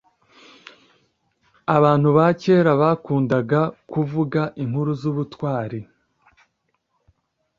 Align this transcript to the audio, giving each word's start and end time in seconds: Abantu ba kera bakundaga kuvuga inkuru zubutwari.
Abantu 1.75 2.09
ba 2.17 2.27
kera 2.41 2.71
bakundaga 2.81 3.61
kuvuga 3.91 4.41
inkuru 4.63 4.91
zubutwari. 5.01 5.79